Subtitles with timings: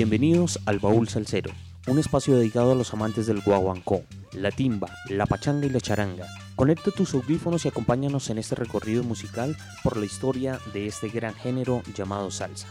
[0.00, 1.50] Bienvenidos al Baúl Salsero,
[1.86, 6.26] un espacio dedicado a los amantes del guaguancó, la timba, la pachanga y la charanga.
[6.56, 9.54] Conecta tus audífonos y acompáñanos en este recorrido musical
[9.84, 12.66] por la historia de este gran género llamado salsa.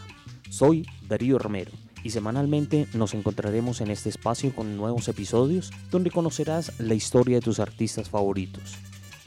[0.50, 1.70] Soy Darío Romero
[2.02, 7.42] y semanalmente nos encontraremos en este espacio con nuevos episodios donde conocerás la historia de
[7.42, 8.74] tus artistas favoritos.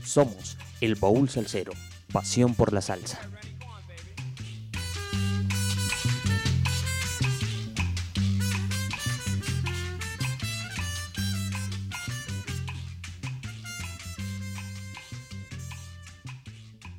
[0.04, 1.72] Somos el Baúl Salsero,
[2.12, 3.22] pasión por la salsa.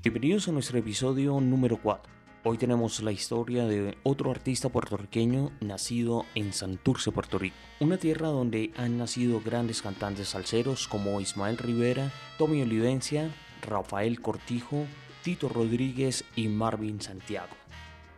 [0.04, 2.12] Bienvenidos a nuestro episodio número 4.
[2.44, 8.28] Hoy tenemos la historia de otro artista puertorriqueño nacido en Santurce, Puerto Rico, una tierra
[8.28, 14.84] donde han nacido grandes cantantes salseros como Ismael Rivera, Tommy Olivencia, Rafael Cortijo,
[15.22, 17.56] Tito Rodríguez y Marvin Santiago.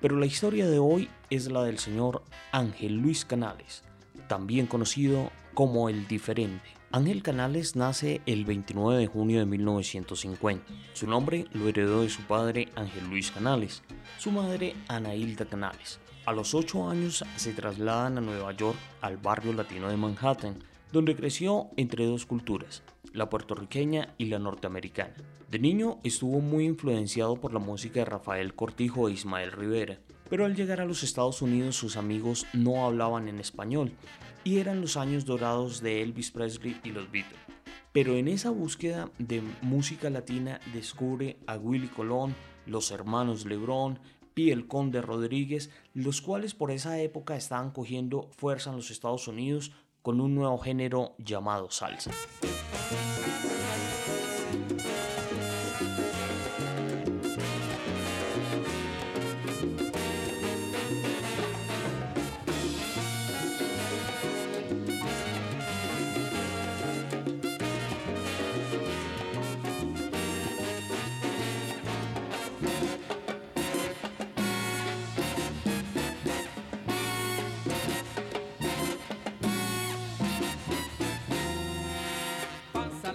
[0.00, 3.84] Pero la historia de hoy es la del señor Ángel Luis Canales,
[4.26, 6.68] también conocido como el diferente.
[6.96, 10.64] Ángel Canales nace el 29 de junio de 1950.
[10.94, 13.82] Su nombre lo heredó de su padre Ángel Luis Canales,
[14.16, 16.00] su madre Ana Hilda Canales.
[16.24, 20.56] A los 8 años se trasladan a Nueva York, al barrio latino de Manhattan,
[20.90, 25.12] donde creció entre dos culturas, la puertorriqueña y la norteamericana.
[25.50, 29.98] De niño estuvo muy influenciado por la música de Rafael Cortijo e Ismael Rivera,
[30.30, 33.92] pero al llegar a los Estados Unidos sus amigos no hablaban en español
[34.46, 37.40] y eran los años dorados de Elvis Presley y los Beatles.
[37.90, 42.32] Pero en esa búsqueda de música latina descubre a Willy Colón,
[42.64, 43.98] los hermanos Lebrón,
[44.36, 49.26] y el Conde Rodríguez, los cuales por esa época estaban cogiendo fuerza en los Estados
[49.26, 52.12] Unidos con un nuevo género llamado salsa.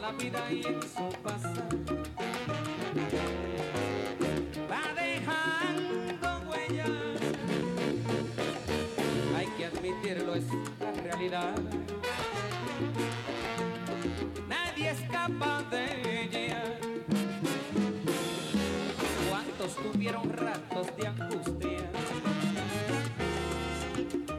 [0.09, 1.67] Vida y en su pasar
[4.69, 6.85] va dejando huella.
[9.37, 10.45] Hay que admitirlo, es
[10.79, 11.55] la realidad.
[14.49, 16.63] Nadie escapa de ella.
[19.29, 21.91] ¿Cuántos tuvieron ratos de angustia?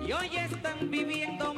[0.06, 1.51] Y hoy están viviendo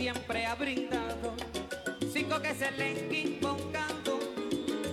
[0.00, 1.34] siempre ha brindado.
[2.10, 4.18] Cinco que se le invocando,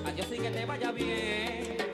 [0.06, 1.87] adiós y que te vaya bien.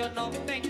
[0.00, 0.69] yo no tengo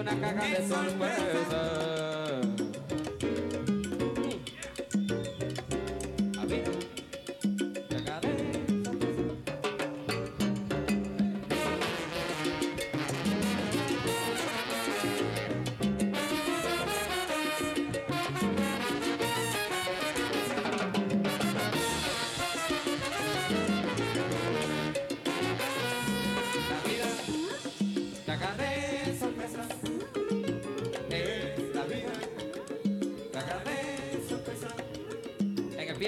[0.00, 1.27] una caja de sorpresa.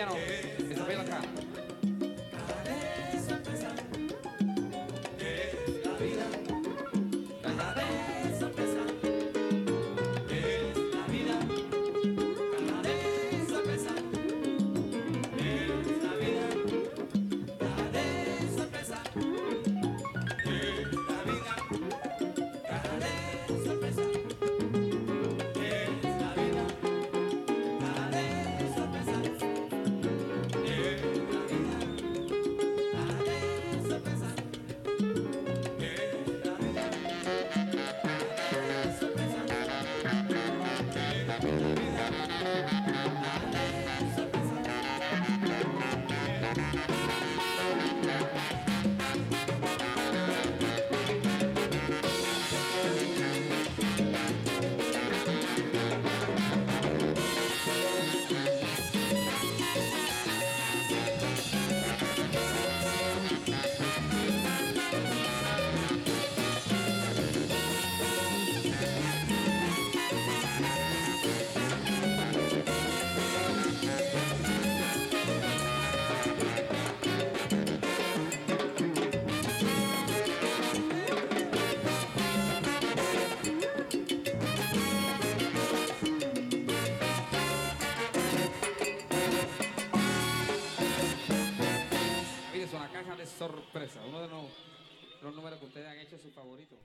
[0.00, 0.59] piano.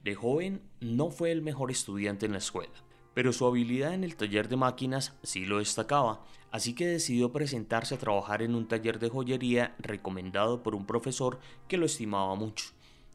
[0.02, 2.74] De joven no fue el mejor estudiante en la escuela,
[3.14, 7.94] pero su habilidad en el taller de máquinas sí lo destacaba, así que decidió presentarse
[7.94, 12.66] a trabajar en un taller de joyería recomendado por un profesor que lo estimaba mucho.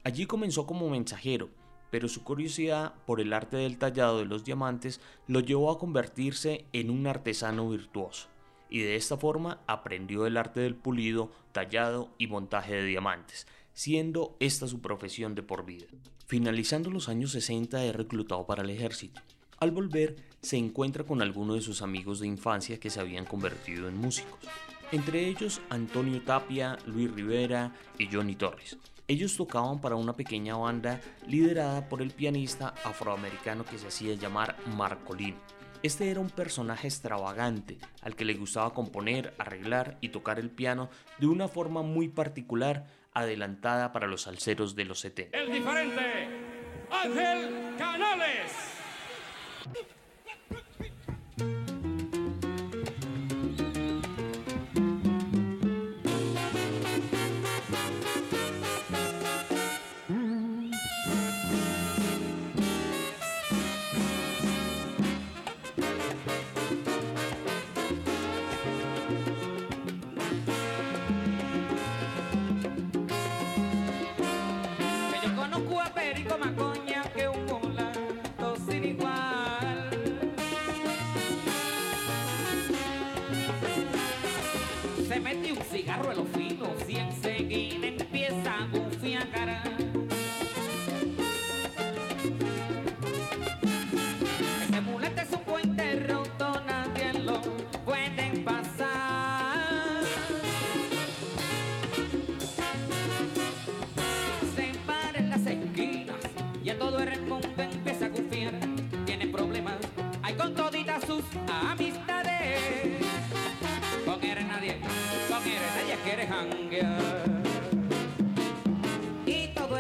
[0.03, 1.49] Allí comenzó como mensajero,
[1.91, 6.65] pero su curiosidad por el arte del tallado de los diamantes lo llevó a convertirse
[6.73, 8.27] en un artesano virtuoso,
[8.71, 14.35] y de esta forma aprendió el arte del pulido, tallado y montaje de diamantes, siendo
[14.39, 15.85] esta su profesión de por vida.
[16.25, 19.21] Finalizando los años 60 es reclutado para el ejército.
[19.59, 23.89] Al volver se encuentra con algunos de sus amigos de infancia que se habían convertido
[23.89, 24.39] en músicos,
[24.93, 28.77] entre ellos Antonio Tapia, Luis Rivera y Johnny Torres.
[29.07, 34.55] Ellos tocaban para una pequeña banda liderada por el pianista afroamericano que se hacía llamar
[34.77, 35.60] Marcolino.
[35.83, 40.91] Este era un personaje extravagante al que le gustaba componer, arreglar y tocar el piano
[41.17, 45.35] de una forma muy particular adelantada para los salseros de los 70.
[45.35, 46.27] El diferente,
[46.91, 48.51] Ángel Canales.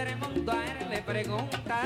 [0.01, 1.79] poder montar, le pregunta.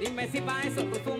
[0.00, 1.19] Dime si pa' eso tú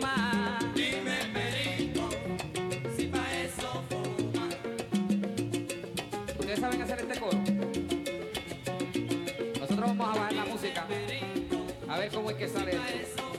[12.12, 13.29] cómo es que sale esto.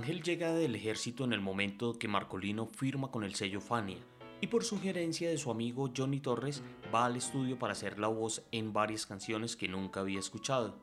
[0.00, 3.98] Ángel llega del ejército en el momento que Marcolino firma con el sello Fania
[4.40, 8.42] y por sugerencia de su amigo Johnny Torres va al estudio para hacer la voz
[8.50, 10.78] en varias canciones que nunca había escuchado.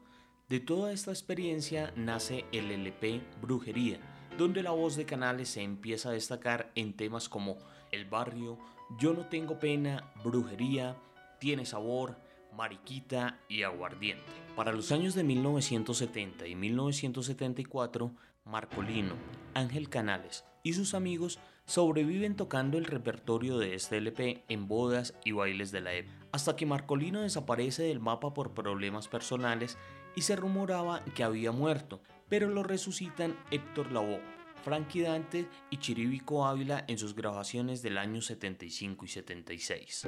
[0.49, 3.99] De toda esta experiencia nace el LP Brujería,
[4.37, 7.57] donde la voz de Canales se empieza a destacar en temas como
[7.91, 8.59] El barrio,
[8.99, 10.95] Yo no tengo pena, Brujería,
[11.39, 12.19] Tiene sabor,
[12.55, 14.31] Mariquita y Aguardiente.
[14.55, 18.11] Para los años de 1970 y 1974,
[18.49, 19.15] Marcolino,
[19.53, 25.33] Ángel Canales y sus amigos sobreviven tocando el repertorio de este LP en bodas y
[25.33, 29.77] bailes de la época, hasta que Marcolino desaparece del mapa por problemas personales
[30.15, 34.21] y se rumoraba que había muerto, pero lo resucitan Héctor Lavoe,
[34.63, 40.07] Frankie Dante y Chiribico Ávila en sus grabaciones del año 75 y 76.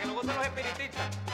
[0.00, 1.27] Que los espiritistas!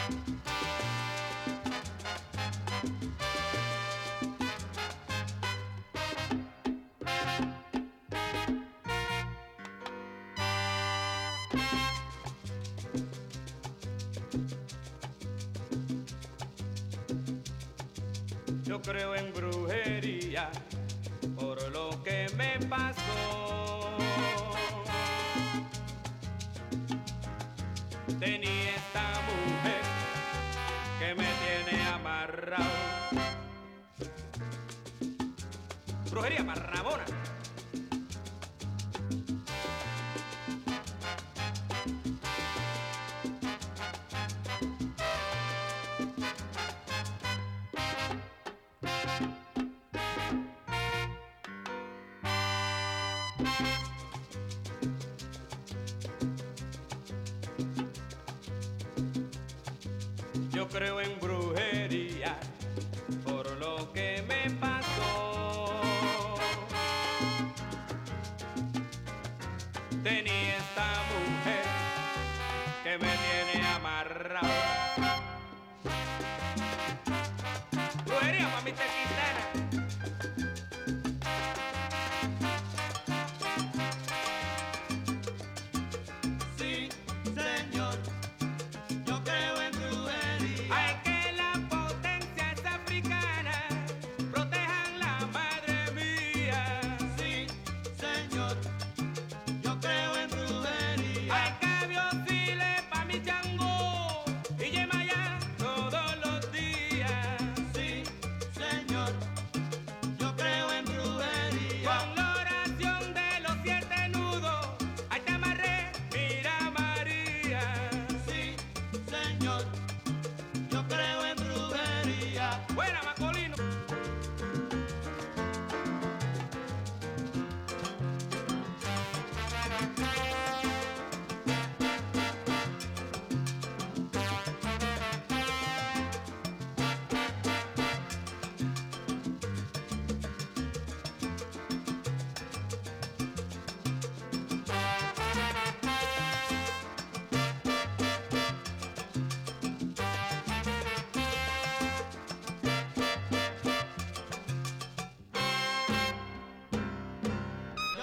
[18.84, 19.13] creo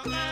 [0.04, 0.31] Don't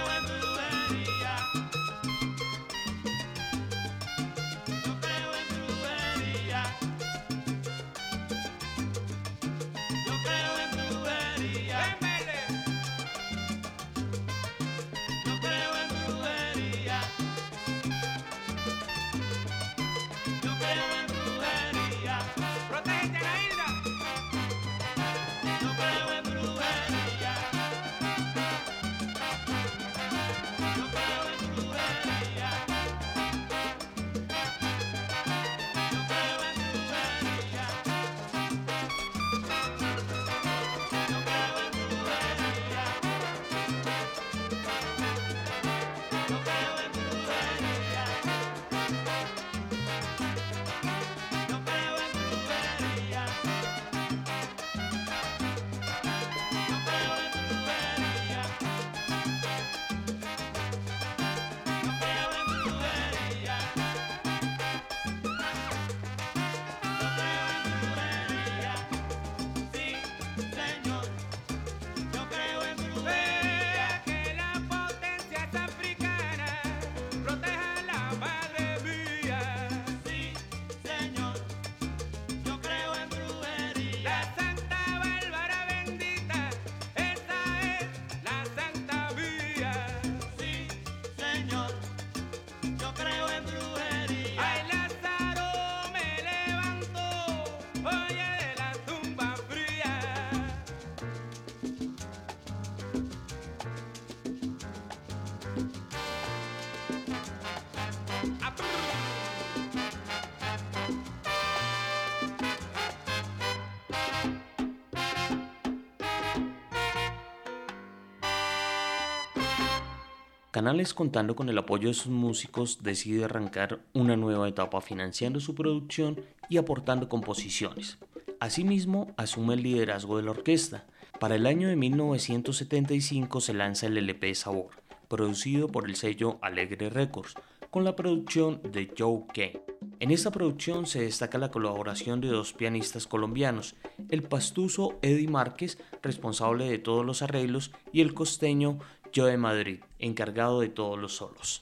[120.60, 125.56] Canales, contando con el apoyo de sus músicos, decide arrancar una nueva etapa financiando su
[125.56, 126.20] producción
[126.50, 127.98] y aportando composiciones.
[128.42, 130.84] Asimismo, asume el liderazgo de la orquesta.
[131.18, 134.72] Para el año de 1975 se lanza el LP Sabor,
[135.08, 137.36] producido por el sello Alegre Records,
[137.72, 139.62] con la producción de Joe Kane.
[140.02, 143.76] En esta producción se destaca la colaboración de dos pianistas colombianos,
[144.10, 148.80] el pastuso Eddie Márquez, responsable de todos los arreglos, y el costeño
[149.12, 151.62] yo de Madrid, encargado de todos los solos.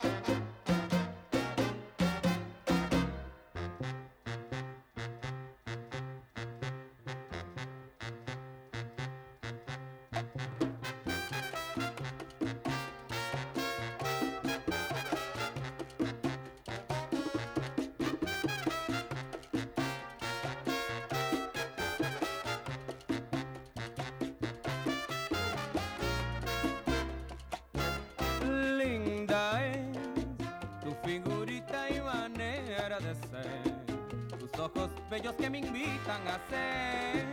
[35.17, 37.25] Bellos que me invitan a ser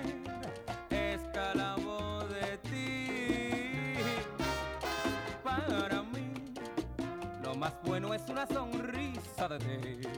[0.90, 3.94] esclavo de ti.
[5.42, 6.54] Para mí,
[7.42, 10.08] lo más bueno es una sonrisa de ti.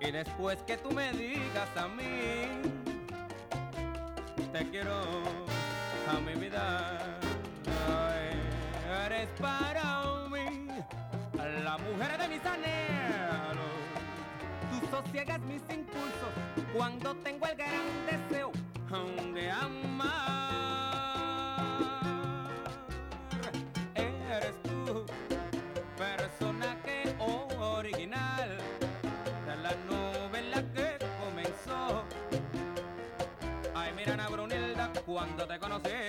[0.00, 2.48] Y después que tú me digas a mí,
[4.52, 5.00] te quiero
[6.10, 6.98] a mi vida.
[7.88, 10.66] Ay, eres para mí
[11.62, 13.74] la mujer de mis anhelos.
[14.72, 16.43] Tú sosiegas mis impulsos
[16.74, 18.50] cuando tengo el gran deseo
[19.32, 20.10] de amar.
[23.94, 25.06] Eres tú,
[25.96, 27.14] personaje
[27.60, 28.58] original
[29.46, 32.04] de la novela que comenzó.
[33.74, 36.03] Ay, mira, Brunilda, cuando te conocí.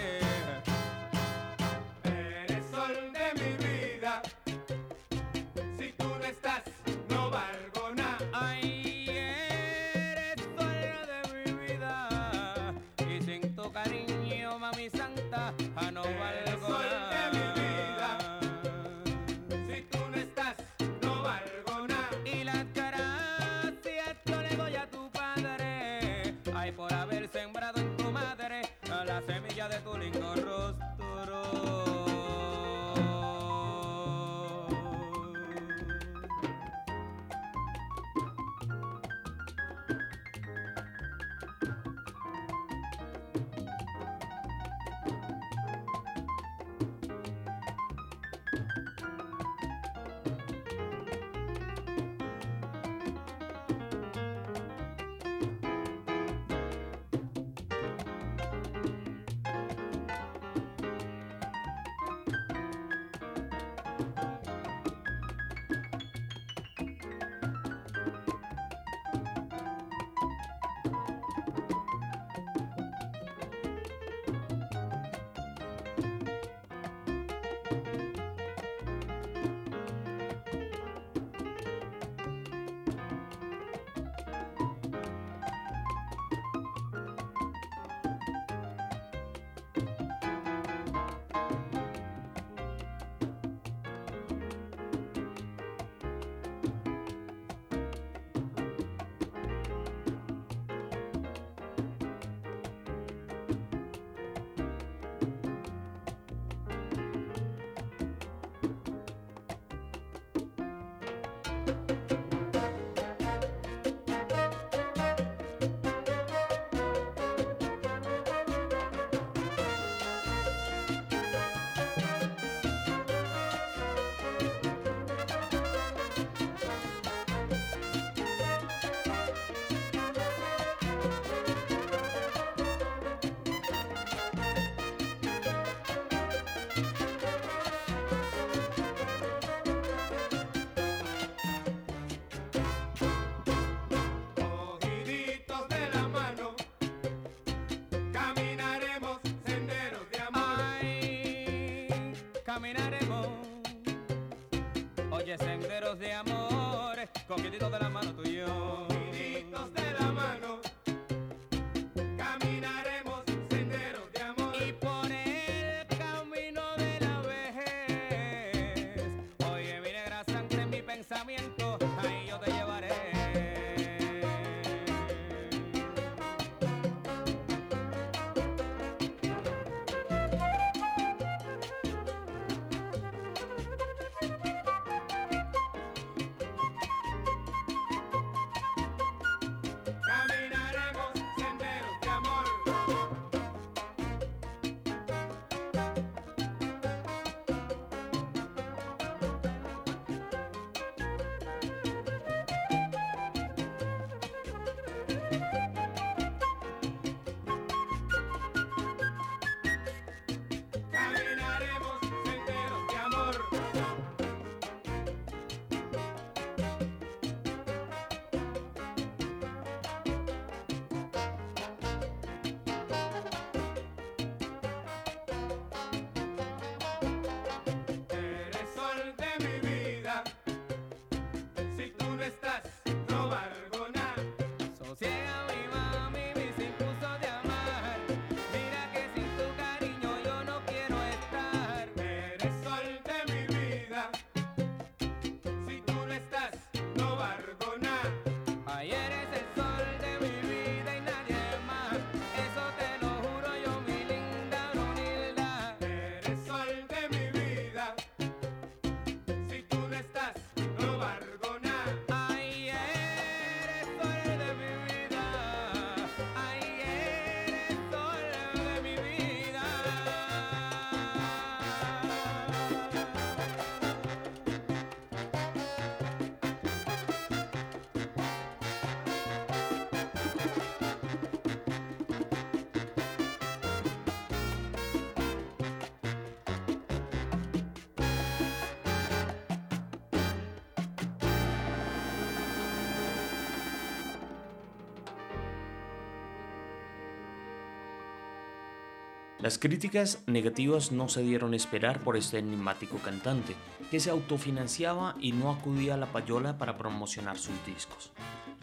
[299.39, 303.54] Las críticas negativas no se dieron esperar por este enigmático cantante,
[303.91, 308.12] que se autofinanciaba y no acudía a la payola para promocionar sus discos.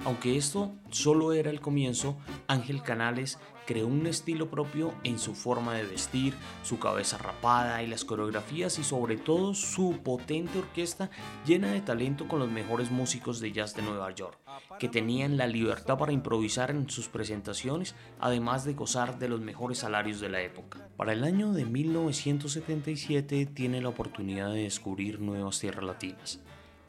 [0.05, 2.17] Aunque esto solo era el comienzo,
[2.49, 7.87] Ángel Canales creó un estilo propio en su forma de vestir, su cabeza rapada y
[7.87, 11.11] las coreografías y sobre todo su potente orquesta
[11.47, 14.39] llena de talento con los mejores músicos de jazz de Nueva York,
[14.79, 19.79] que tenían la libertad para improvisar en sus presentaciones, además de gozar de los mejores
[19.79, 20.89] salarios de la época.
[20.97, 26.41] Para el año de 1977 tiene la oportunidad de descubrir nuevas tierras latinas.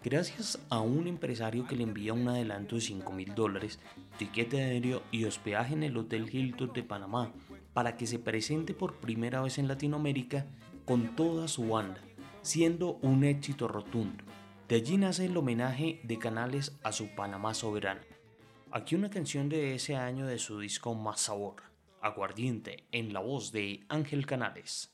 [0.04, 3.80] Gracias a un empresario que le envía un adelanto de 5 mil dólares,
[4.18, 7.32] tiquete aéreo y hospedaje en el Hotel Hilton de Panamá
[7.72, 10.46] para que se presente por primera vez en Latinoamérica
[10.84, 12.02] con toda su banda,
[12.42, 14.26] siendo un éxito rotundo.
[14.68, 18.02] De allí nace el homenaje de Canales a su Panamá soberano.
[18.72, 21.63] Aquí una canción de ese año de su disco Más Sabor,
[22.02, 24.92] Aguardiente, en la voz de Ángel Canales.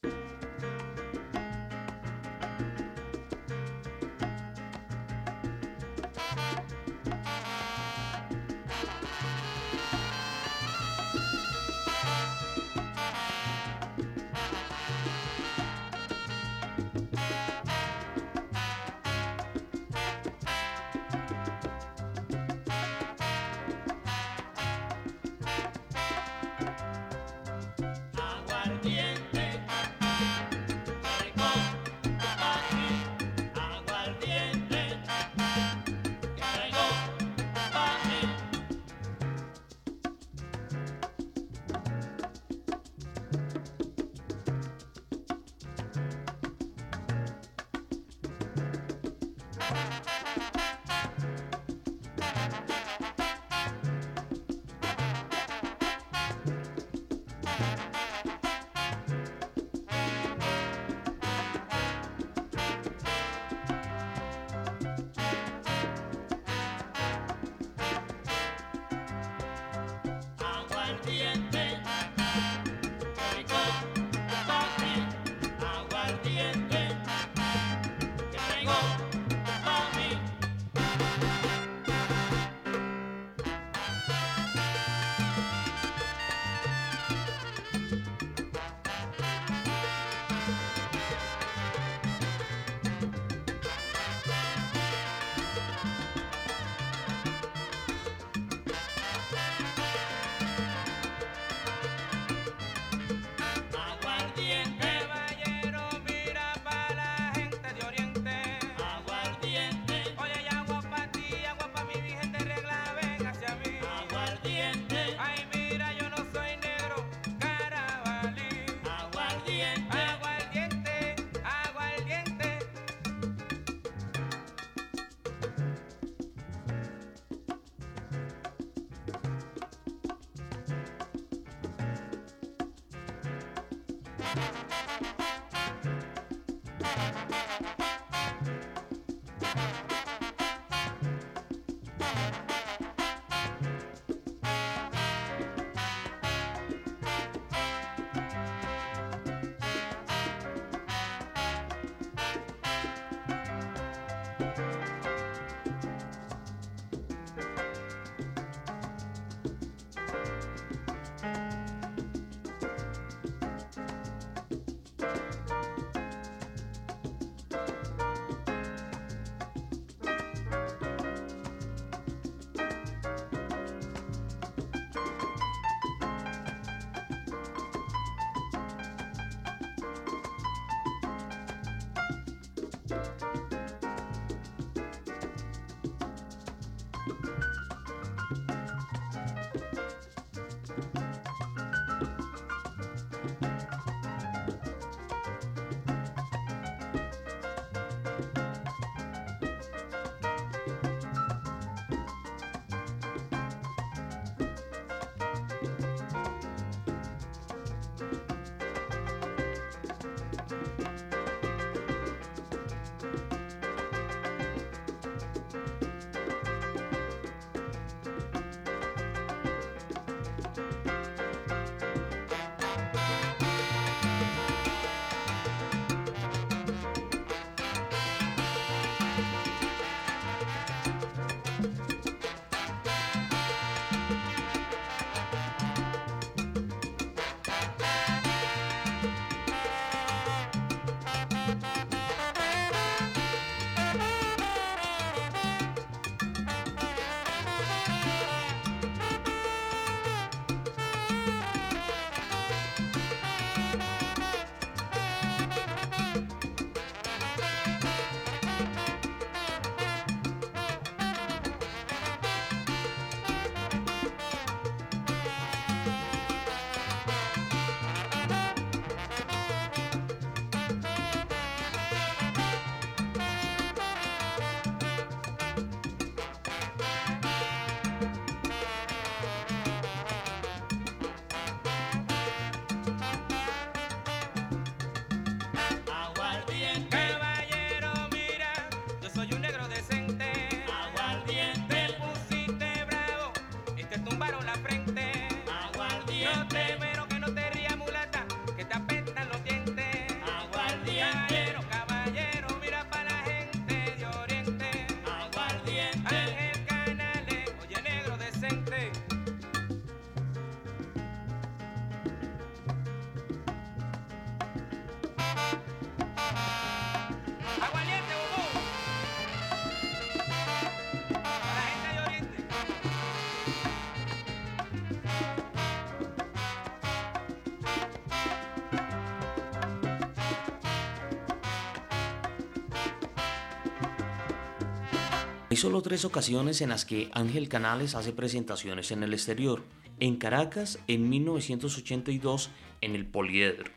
[335.52, 339.63] Hay solo tres ocasiones en las que Ángel Canales hace presentaciones en el exterior.
[340.00, 343.71] En Caracas en 1982 en el Poliedro.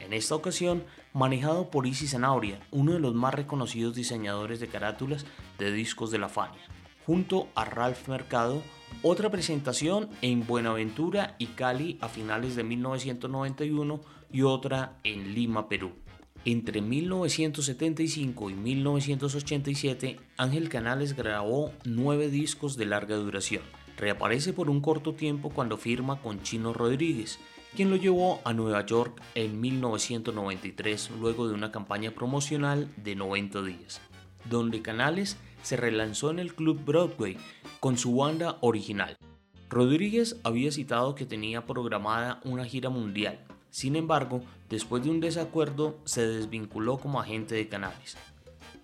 [0.00, 5.24] En esta ocasión manejado por Isis Zanauria, uno de los más reconocidos diseñadores de carátulas
[5.58, 6.60] de discos de la Fania,
[7.06, 8.62] junto a Ralph Mercado,
[9.02, 14.00] otra presentación en Buenaventura y Cali a finales de 1991
[14.30, 16.03] y otra en Lima, Perú.
[16.46, 23.62] Entre 1975 y 1987, Ángel Canales grabó nueve discos de larga duración.
[23.96, 27.38] Reaparece por un corto tiempo cuando firma con Chino Rodríguez,
[27.74, 33.62] quien lo llevó a Nueva York en 1993 luego de una campaña promocional de 90
[33.62, 34.02] días,
[34.50, 37.38] donde Canales se relanzó en el Club Broadway
[37.80, 39.16] con su banda original.
[39.70, 43.40] Rodríguez había citado que tenía programada una gira mundial,
[43.74, 48.16] sin embargo, después de un desacuerdo se desvinculó como agente de Canales.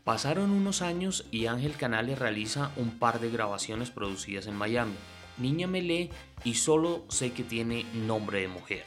[0.02, 4.96] Pasaron unos años y Ángel Canales realiza un par de grabaciones producidas en Miami,
[5.38, 6.10] Niña Melé
[6.42, 8.82] y Solo sé que tiene nombre de mujer.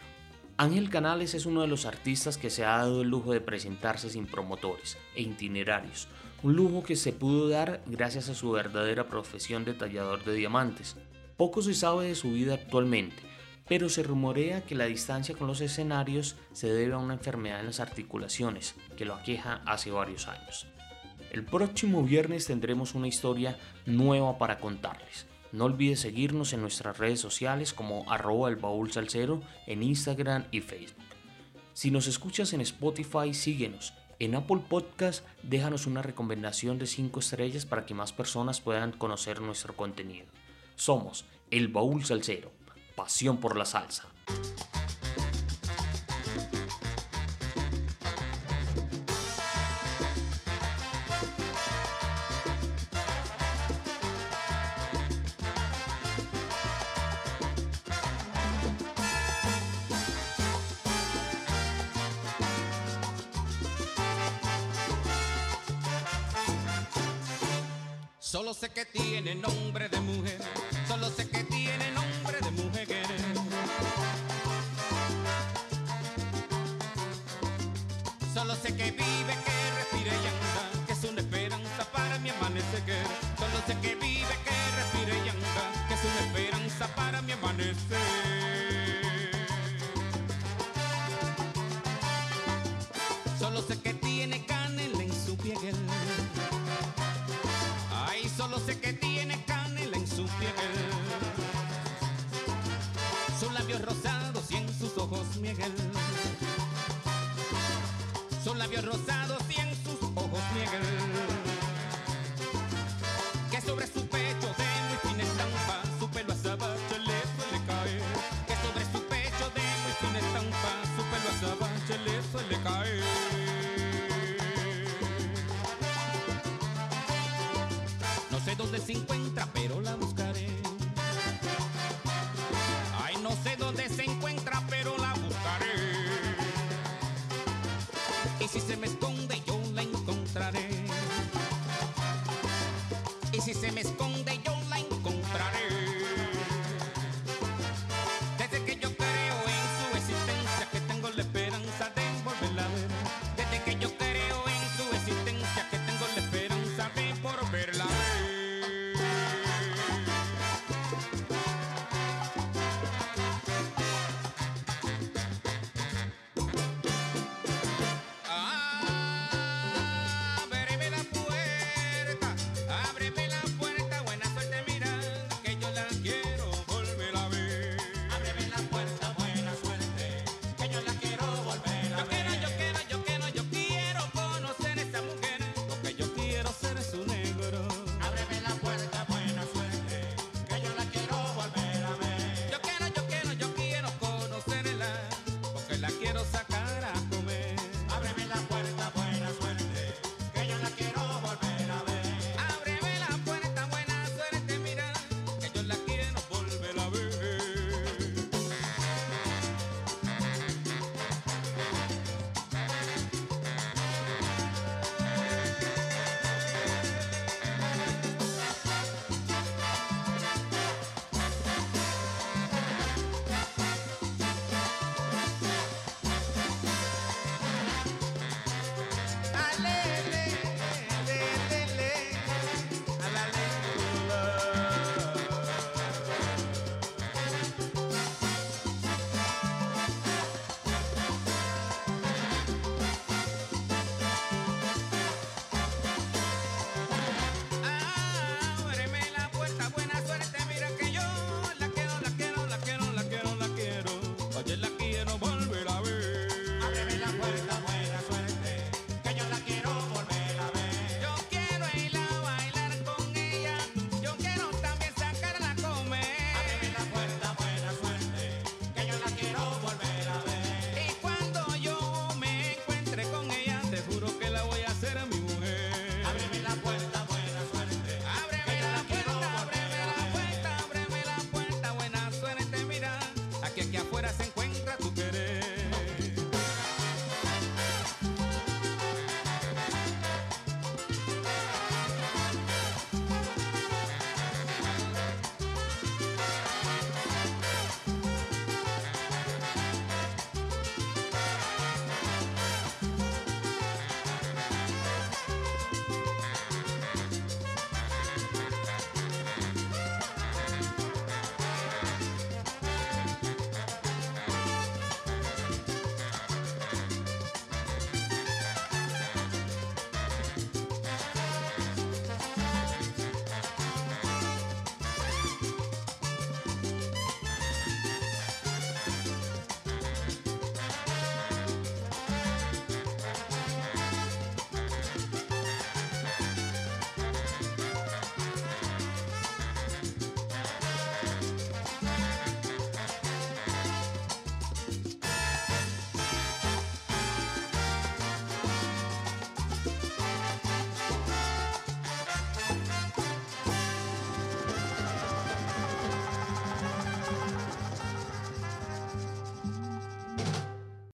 [0.57, 4.09] Ángel Canales es uno de los artistas que se ha dado el lujo de presentarse
[4.09, 6.09] sin promotores e itinerarios,
[6.41, 10.97] un lujo que se pudo dar gracias a su verdadera profesión de tallador de diamantes.
[11.37, 13.32] Poco se sabe de su vida actualmente,
[13.67, 17.67] pero se rumorea que la distancia con los escenarios se debe a una enfermedad en
[17.67, 20.67] las articulaciones que lo aqueja hace varios años.
[21.31, 25.25] El próximo viernes tendremos una historia nueva para contarles.
[25.51, 28.91] No olvides seguirnos en nuestras redes sociales como arroba el baúl
[29.67, 31.03] en Instagram y Facebook.
[31.73, 37.65] Si nos escuchas en Spotify, síguenos en Apple Podcast, déjanos una recomendación de 5 estrellas
[37.65, 40.27] para que más personas puedan conocer nuestro contenido.
[40.75, 42.51] Somos El Baúl Salsero,
[42.95, 44.05] pasión por la salsa.